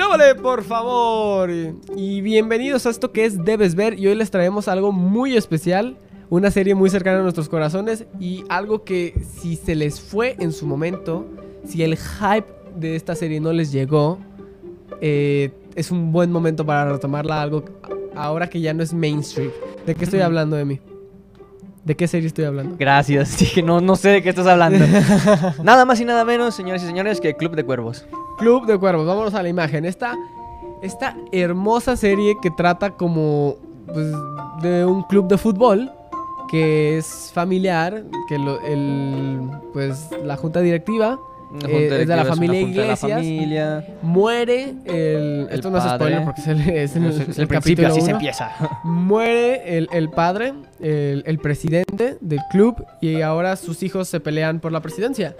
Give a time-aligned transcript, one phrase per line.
[0.00, 1.50] ¡Grábale, por favor!
[1.94, 3.98] Y bienvenidos a esto que es Debes Ver.
[3.98, 5.98] Y hoy les traemos algo muy especial.
[6.30, 8.06] Una serie muy cercana a nuestros corazones.
[8.18, 11.26] Y algo que si se les fue en su momento,
[11.66, 14.18] si el hype de esta serie no les llegó,
[15.02, 17.42] eh, es un buen momento para retomarla.
[17.42, 17.66] Algo
[18.16, 19.50] ahora que ya no es mainstream.
[19.84, 20.80] ¿De qué estoy hablando de mí?
[21.84, 22.76] ¿De qué serie estoy hablando?
[22.78, 24.84] Gracias, dije, no, no sé de qué estás hablando.
[25.62, 28.04] nada más y nada menos, señores y señores, que Club de Cuervos.
[28.38, 29.84] Club de Cuervos, vámonos a la imagen.
[29.84, 30.14] Esta,
[30.82, 34.12] esta hermosa serie que trata como pues,
[34.62, 35.90] de un club de fútbol
[36.50, 39.40] que es familiar, que lo- el,
[39.72, 41.18] pues, la junta directiva
[41.66, 42.98] eh, es de la familia de la Iglesias.
[43.00, 43.84] familia.
[44.02, 47.88] muere el, El esto no es spoiler porque es el, es el- Es el, principio,
[47.88, 48.16] así se uno.
[48.16, 48.50] empieza.
[48.84, 54.60] Muere el, el padre, el, el presidente del club, y ahora sus hijos se pelean
[54.60, 55.34] por la presidencia.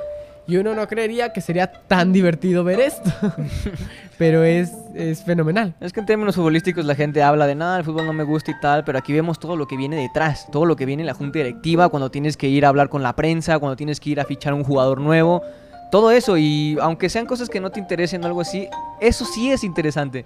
[0.46, 3.08] Y uno no creería que sería tan divertido ver esto.
[4.18, 5.74] Pero es, es fenomenal.
[5.80, 8.50] Es que en términos futbolísticos la gente habla de nada, el fútbol no me gusta
[8.50, 11.06] y tal, pero aquí vemos todo lo que viene detrás, todo lo que viene en
[11.06, 14.10] la junta directiva, cuando tienes que ir a hablar con la prensa, cuando tienes que
[14.10, 15.42] ir a fichar un jugador nuevo,
[15.90, 18.68] todo eso y aunque sean cosas que no te interesen o algo así,
[19.00, 20.24] eso sí es interesante.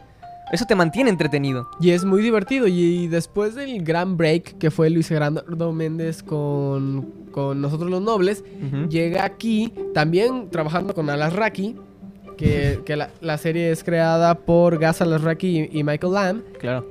[0.53, 1.69] Eso te mantiene entretenido.
[1.81, 2.67] Y es muy divertido.
[2.69, 8.45] Y después del gran break que fue Luis Gerardo Méndez con, con Nosotros los Nobles,
[8.89, 11.77] llega aquí también trabajando con Alasraki.
[12.37, 16.43] Que, que la, la serie es creada por Gas Alasraki y, y Michael Lamb.
[16.59, 16.85] Claro.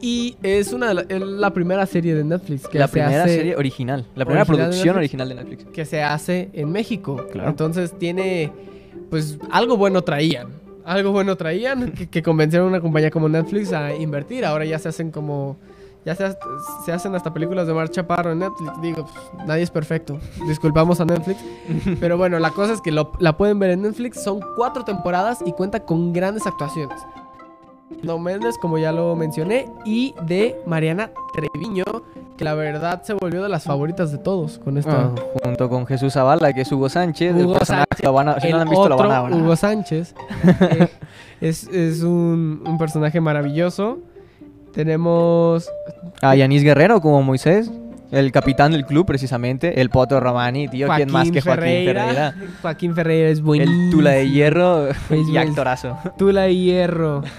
[0.00, 3.24] Y es una de la, es la primera serie de Netflix que la se primera
[3.24, 4.98] hace, serie original, la primera original de producción Netflix.
[4.98, 5.64] original de Netflix.
[5.72, 7.26] que se hace en México.
[7.32, 7.48] Claro.
[7.50, 8.52] Entonces tiene,
[9.10, 10.48] pues algo bueno traían.
[10.84, 14.44] Algo bueno traían que, que convencieron a una compañía como Netflix a invertir.
[14.44, 15.56] Ahora ya se hacen como,
[16.04, 16.26] ya se,
[16.84, 18.72] se hacen hasta películas de Mar Chaparro en Netflix.
[18.82, 20.18] Digo, pues, nadie es perfecto.
[20.46, 21.40] Disculpamos a Netflix.
[22.00, 24.22] Pero bueno, la cosa es que lo- la pueden ver en Netflix.
[24.22, 27.00] Son cuatro temporadas y cuenta con grandes actuaciones.
[28.02, 31.84] No Méndez, como ya lo mencioné, y de Mariana Treviño,
[32.36, 35.04] que la verdad se volvió de las favoritas de todos con esta.
[35.06, 37.34] Ah, junto con Jesús Zavala, que es Hugo Sánchez.
[37.34, 39.22] el Hugo personaje, Sánchez, lo van a- si no lo han visto, lo van a
[39.22, 39.34] ver.
[39.34, 40.14] Hugo Sánchez.
[40.60, 40.88] eh,
[41.40, 43.98] es es un, un personaje maravilloso.
[44.72, 45.68] Tenemos.
[46.20, 47.70] A Yanis Guerrero como Moisés,
[48.10, 52.34] el capitán del club precisamente, el Poto Romani, tío, ¿quién más que Joaquín Ferreira?
[52.60, 53.84] Joaquín Ferreira es buenísimo.
[53.84, 54.98] El Tula de Hierro Es
[55.32, 55.96] y actorazo.
[56.18, 57.22] Tula de Hierro.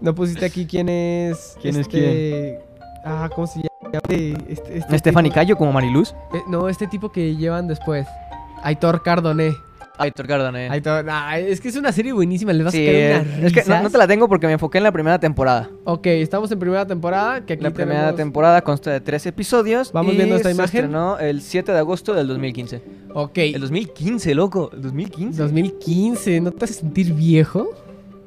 [0.00, 1.56] No pusiste aquí quién es.
[1.60, 2.60] ¿Quién es este-
[3.04, 3.68] Ah, ¿cómo se llama?
[3.92, 6.14] Este, este Stephanie tipo- Cayo como Mariluz.
[6.32, 8.06] eh, no, este tipo que llevan después.
[8.62, 9.52] Aitor Cardoné.
[9.96, 10.68] Aitor Cardone.
[10.70, 12.52] Aitor, ah, es que es una serie buenísima.
[12.52, 14.78] Les vas Sí, a caer unas es que no, te la tengo porque me enfoqué
[14.78, 15.70] en la primera temporada.
[15.84, 17.44] Ok, estamos en primera temporada.
[17.46, 19.92] Que aquí La primera tenemos- temporada consta de tres episodios.
[19.92, 20.80] Vamos y viendo esta se imagen.
[20.86, 22.82] estrenó el 7 de agosto del 2015.
[23.12, 23.38] Ok.
[23.38, 24.70] El 2015, loco.
[24.72, 25.40] El 2015.
[25.40, 27.68] 2015, ¿no te hace sentir viejo?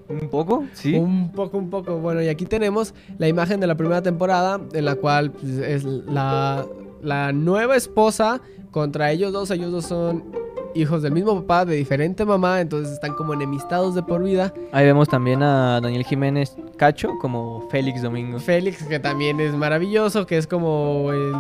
[0.10, 0.96] Un poco, sí.
[0.96, 1.98] Un poco, un poco.
[1.98, 5.84] Bueno, y aquí tenemos la imagen de la primera temporada, en la cual pues, es
[5.84, 6.66] la,
[7.02, 8.42] la nueva esposa
[8.72, 9.52] contra ellos dos.
[9.52, 10.24] Ellos dos son
[10.76, 14.54] hijos del mismo papá, de diferente mamá, entonces están como enemistados de por vida.
[14.72, 18.40] Ahí vemos también a Daniel Jiménez Cacho como Félix Domingo.
[18.40, 21.34] Félix, que también es maravilloso, que es como el...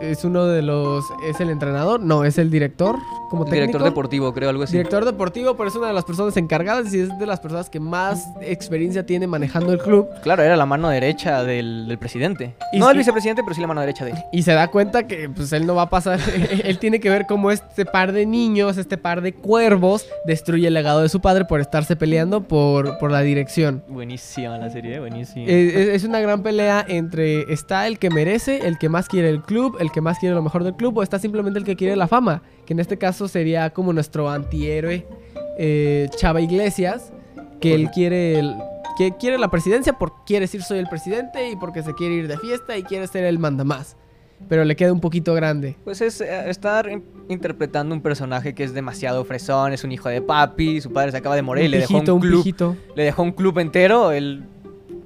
[0.00, 1.04] Es uno de los...
[1.26, 2.00] ¿Es el entrenador?
[2.00, 2.96] No, es el director,
[3.30, 3.66] como técnico.
[3.66, 4.72] director deportivo, creo, algo así.
[4.76, 7.80] Director deportivo, pero es una de las personas encargadas y es de las personas que
[7.80, 10.08] más experiencia tiene manejando el club.
[10.22, 12.54] Claro, era la mano derecha del, del presidente.
[12.72, 14.18] Y no sí- del vicepresidente, pero sí la mano derecha de él.
[14.32, 16.18] Y se da cuenta que pues él no va a pasar.
[16.64, 20.74] él tiene que ver cómo este par de niños, este par de cuervos, destruye el
[20.74, 23.82] legado de su padre por estarse peleando por, por la dirección.
[23.88, 25.46] Buenísima la serie, buenísima.
[25.48, 29.28] Eh, Es, es una gran pelea entre está el que merece, el que más quiere
[29.28, 31.76] el club, el que más quiere lo mejor del club, o está simplemente el que
[31.76, 35.06] quiere la fama, que en este caso sería como nuestro antihéroe
[35.58, 37.12] eh, Chava Iglesias,
[37.60, 38.54] que él quiere el-
[38.96, 42.28] que quiere la presidencia porque quiere decir soy el presidente y porque se quiere ir
[42.28, 43.96] de fiesta y quiere ser el mandamás.
[44.48, 45.76] Pero le queda un poquito grande.
[45.84, 50.08] Pues es eh, estar in- interpretando un personaje que es demasiado fresón, es un hijo
[50.08, 52.38] de papi, su padre se acaba de morir, un le dejó pijito, un un club,
[52.42, 52.76] pijito.
[52.94, 54.44] le dejó un club entero, él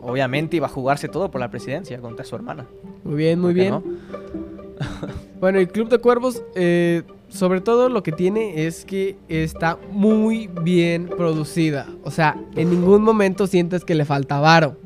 [0.00, 2.67] obviamente iba a jugarse todo por la presidencia contra su hermana.
[3.05, 3.70] Muy bien, muy ¿Por qué bien.
[3.75, 4.48] no?
[5.41, 10.49] Bueno, el Club de Cuervos, eh, sobre todo lo que tiene es que está muy
[10.49, 11.87] bien producida.
[12.03, 14.77] O sea, en ningún momento sientes que le falta varo.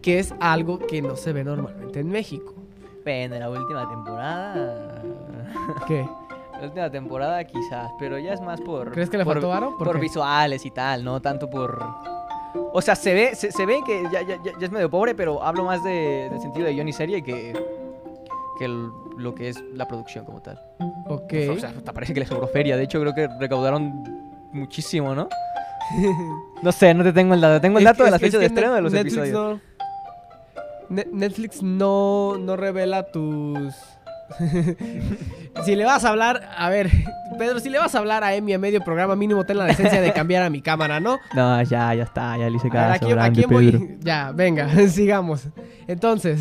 [0.00, 2.54] Que es algo que no se ve normalmente en México.
[2.96, 5.02] Depende, la última temporada.
[5.86, 6.08] ¿Qué?
[6.58, 8.92] La última temporada quizás, pero ya es más por...
[8.92, 9.76] ¿Crees que le por- faltó varo?
[9.76, 11.82] ¿Por Por, visuales y tal, no tanto por...
[12.72, 15.42] O sea, se ve, se, se ve que ya, ya- ya- es medio pobre, pero
[15.42, 17.52] hablo más de, del sentido de guion y serie que,
[18.60, 20.60] que el- lo que es la producción como tal.
[21.08, 21.32] Ok.
[21.50, 22.76] O sea, hasta parece que les sobró feria.
[22.76, 24.04] De hecho, creo que recaudaron
[24.52, 25.28] muchísimo, ¿no?
[26.62, 27.60] No sé, no te tengo el dato.
[27.60, 29.60] Tengo el dato de la fecha de estreno de los Netflix episodios.
[29.60, 29.60] No,
[30.90, 33.74] Ne- Netflix no, no revela tus...
[35.64, 36.88] si le vas a hablar, a ver,
[37.38, 40.00] Pedro, si le vas a hablar a Emi a medio programa, mínimo ten la decencia
[40.00, 41.18] de cambiar a mi cámara, ¿no?
[41.34, 42.92] No, ya, ya está, ya le hice A ver, caso.
[43.06, 43.70] aquí, grande, aquí voy.
[43.72, 43.86] Pedro.
[44.00, 45.48] Ya, venga, sigamos.
[45.88, 46.40] Entonces,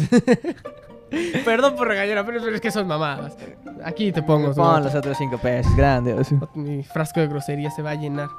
[1.46, 3.38] perdón por regañar, pero, pero es que son mamadas.
[3.84, 4.54] Aquí te pongo.
[4.54, 6.16] Pon los otros cinco pesos, grande.
[6.56, 8.30] Mi frasco de grosería se va a llenar.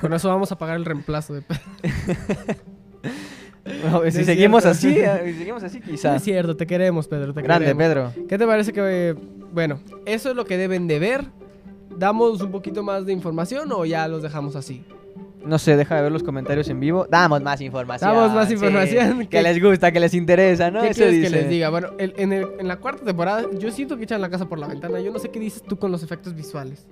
[0.00, 1.42] Con eso vamos a pagar el reemplazo de.
[3.90, 4.78] No, si es seguimos cierto.
[4.78, 6.16] así, eh, si seguimos así, No quizás.
[6.16, 7.34] es cierto, te queremos, Pedro.
[7.34, 8.12] Te Grande, queremos.
[8.14, 8.26] Pedro.
[8.28, 9.16] ¿Qué te parece que,
[9.52, 11.24] bueno, eso es lo que deben de ver?
[11.96, 14.84] ¿Damos un poquito más de información o ya los dejamos así?
[15.46, 17.06] No sé, deja de ver los comentarios en vivo.
[17.08, 18.12] Damos más información.
[18.12, 18.54] Damos más sí.
[18.54, 19.20] información.
[19.20, 20.80] Que ¿Qué- les gusta, que les interesa, ¿no?
[20.82, 21.30] ¿Qué Eso quieres que dice.
[21.42, 21.68] les diga?
[21.70, 24.58] Bueno, el- en, el- en la cuarta temporada yo siento que echan la casa por
[24.58, 25.00] la ventana.
[25.00, 26.86] Yo no sé qué dices tú con los efectos visuales.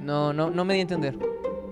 [0.00, 1.14] No, no, no me di a entender.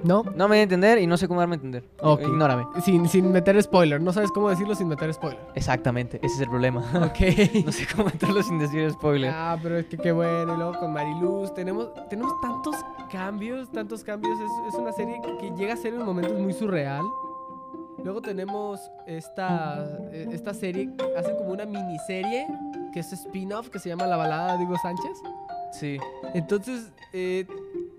[0.05, 0.23] ¿No?
[0.37, 1.85] No me di a entender y no sé cómo darme a entender.
[2.01, 2.23] Ok.
[2.23, 2.67] Ignórame.
[2.85, 4.01] Sin, sin meter spoiler.
[4.01, 5.41] No sabes cómo decirlo sin meter spoiler.
[5.55, 6.81] Exactamente, ese es el problema.
[6.97, 7.21] Ok.
[7.65, 9.33] no sé cómo meterlo sin decir spoiler.
[9.35, 10.55] Ah, pero es que qué bueno.
[10.55, 12.77] Y luego con Mariluz tenemos, tenemos tantos
[13.11, 14.39] cambios, tantos cambios.
[14.39, 17.05] Es, es una serie que llega a ser en momentos muy surreal.
[18.05, 22.47] Luego tenemos esta, eh, esta serie, hacen como una miniserie
[22.93, 25.23] que es spin-off que se llama La balada de Hugo Sánchez.
[25.73, 25.99] Sí.
[26.35, 27.47] Entonces, eh,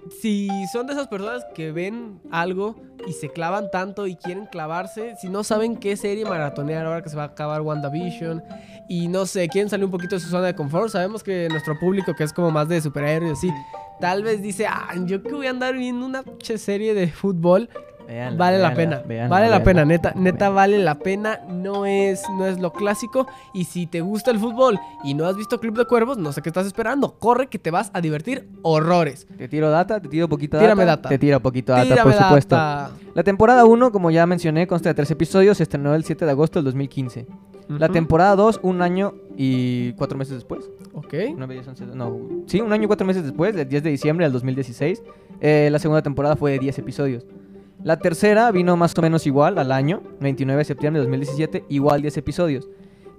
[0.09, 2.75] si son de esas personas que ven algo
[3.07, 7.09] y se clavan tanto y quieren clavarse, si no saben qué serie maratonear ahora que
[7.09, 8.43] se va a acabar WandaVision
[8.89, 11.77] y no sé, quieren salir un poquito de su zona de confort, sabemos que nuestro
[11.79, 13.51] público que es como más de superhéroes así,
[13.99, 16.23] tal vez dice, ah, yo que voy a andar viendo una
[16.55, 17.69] serie de fútbol,
[18.07, 21.85] Véanla, vale la véanla, pena, véanla, vale la pena, neta, neta vale la pena, no
[21.85, 25.59] es, no es lo clásico y si te gusta el fútbol y no has visto
[25.59, 29.27] Club de Cuervos, no sé qué estás esperando, corre que te vas a divertir horrores.
[29.37, 30.97] Te tiro data, te tiro poquito Tírame data.
[30.97, 31.09] data.
[31.09, 32.55] Te tiro poquito data, Tírame por supuesto.
[32.55, 32.91] data.
[33.13, 35.57] La temporada 1, como ya mencioné, consta de tres episodios.
[35.57, 37.25] Se estrenó el 7 de agosto del 2015.
[37.67, 37.93] La Ujú.
[37.93, 40.69] temporada 2, un año y cuatro meses después.
[40.93, 41.13] Ok.
[41.35, 44.25] 9, 10, 11, no, sí, un año y cuatro meses después, del 10 de diciembre
[44.25, 45.01] del 2016.
[45.41, 47.25] Eh, la segunda temporada fue de 10 episodios.
[47.85, 52.01] La tercera vino más o menos igual al año, 29 de septiembre de 2017, igual
[52.01, 52.67] 10 episodios.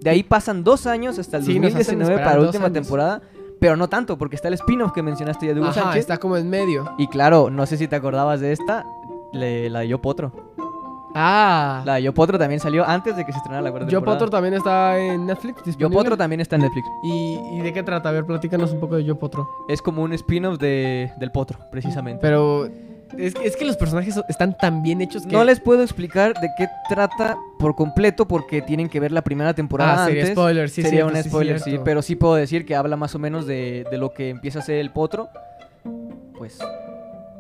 [0.01, 2.65] De ahí pasan dos años hasta el Sí, nos hacen 2019 esperar para la última
[2.67, 2.75] años.
[2.75, 3.23] temporada,
[3.61, 6.01] pero no tanto, porque está el spin-off que mencionaste ya de Hugo Ajá, Sánchez.
[6.01, 6.85] está como en medio.
[6.99, 8.85] Y claro, no sé si te acordabas de esta,
[9.33, 10.33] le- la de Yo Potro.
[11.15, 11.83] Ah.
[11.87, 14.19] La de Yo Potro también salió antes de que se estrenara la cuarta Yo temporada.
[14.19, 15.89] Potro también está en Netflix Yo.
[15.91, 16.87] Potro también está en Netflix.
[17.05, 18.11] ¿Y, y de qué trata?
[18.11, 19.49] A ver, platícanos un poco de Yo Potro.
[19.69, 22.21] Es como un spin-off de, del Potro, precisamente.
[22.21, 22.69] Pero
[23.19, 25.33] es, que- es que los personajes so- están tan bien hechos que...
[25.33, 29.55] No les puedo explicar de qué trata por completo porque tienen que ver la primera
[29.55, 30.35] temporada Ah, sería antes.
[30.35, 33.19] spoiler, sí, Sería cierto, un spoiler, sí, pero sí puedo decir que habla más o
[33.19, 35.29] menos de, de lo que empieza a ser el potro,
[36.37, 36.59] pues,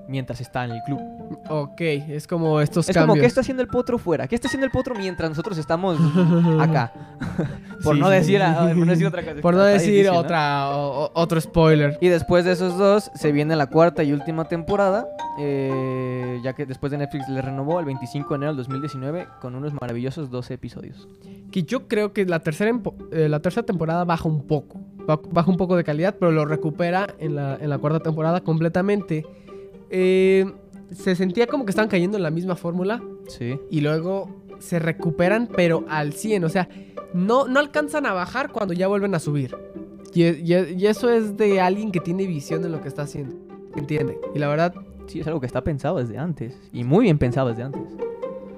[0.08, 1.00] mientras está en el club.
[1.48, 3.10] Ok, es como estos Es cambios.
[3.14, 4.26] como, ¿qué está haciendo el potro fuera?
[4.28, 5.98] ¿Qué está haciendo el potro mientras nosotros estamos
[6.60, 6.92] acá?
[7.82, 8.42] por, Sí, no decir, sí.
[8.42, 9.40] a- por no decir otra cosa.
[9.40, 10.18] Por no decir difícil, ¿no?
[10.20, 11.98] otra, o- o- otro spoiler.
[12.00, 15.06] Y después de esos dos, se viene la cuarta y última temporada,
[15.38, 19.54] eh, ya que después de Netflix le renovó el 25 de enero del 2019 con
[19.54, 21.08] unos maravillosos 12 episodios.
[21.50, 22.70] Que yo creo que la tercera,
[23.12, 24.80] eh, la tercera temporada baja un poco.
[25.06, 28.40] Ba- Baja un poco de calidad, pero lo recupera en la, en la cuarta temporada
[28.40, 29.24] completamente.
[29.90, 30.52] Eh,
[30.92, 33.58] se sentía como que estaban cayendo en la misma fórmula Sí.
[33.70, 34.28] y luego
[34.58, 36.44] se recuperan, pero al 100.
[36.44, 36.68] O sea,
[37.12, 39.56] no, no alcanzan a bajar cuando ya vuelven a subir.
[40.14, 43.34] Y, y- y eso es de alguien que tiene visión de lo que está haciendo.
[43.76, 44.18] ¿Entiende?
[44.34, 44.74] Y la verdad,
[45.06, 46.58] Sí, es algo que está pensado desde antes.
[46.72, 47.82] Y muy bien pensado desde antes.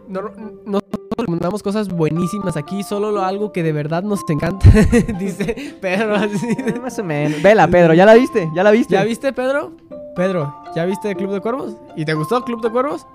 [0.09, 0.23] no,
[0.65, 4.67] nosotros recomendamos cosas buenísimas aquí, solo lo, algo que de verdad nos encanta.
[5.19, 6.47] Dice Pedro así.
[6.59, 7.43] Eh, Más o menos.
[7.43, 8.49] Vela, Pedro, ¿ya la viste?
[8.55, 8.95] ¿Ya la viste?
[8.95, 9.73] ¿Ya viste, Pedro?
[10.19, 11.75] Pedro, ¿ya viste Club de Cuervos?
[11.95, 13.07] ¿Y te gustó Club de Cuervos?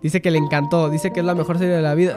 [0.00, 2.14] Dice que le encantó, dice que es la mejor serie de la vida.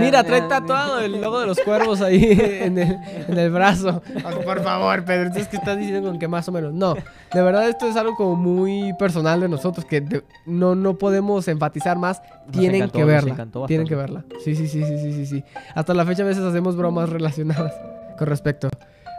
[0.00, 2.96] Mira, trae tatuado el logo de los cuervos ahí en el,
[3.26, 4.00] en el brazo.
[4.24, 6.72] Ah, Por favor, Pedro, entonces, ¿qué estás diciendo con que más o menos?
[6.72, 10.96] No, de verdad esto es algo como muy personal de nosotros que de- no, no
[10.96, 12.22] podemos enfatizar más.
[12.46, 13.32] Nos Tienen encantó, que nos verla.
[13.32, 14.24] encantó Tienen que verla.
[14.44, 15.44] Sí, sí, sí, sí, sí, sí, sí.
[15.74, 17.74] Hasta la fecha a veces hacemos bromas relacionadas
[18.16, 18.68] con respecto.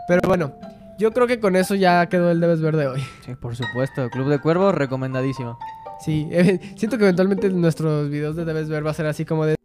[0.08, 0.54] Pero bueno,
[1.00, 3.02] yo creo que con eso ya quedó el debes ver de hoy.
[3.26, 4.10] Sí, por supuesto.
[4.10, 5.58] Club de Cuervos, recomendadísimo.
[6.00, 9.46] Sí, eh, siento que eventualmente nuestros videos de debes ver va a ser así como
[9.46, 9.59] de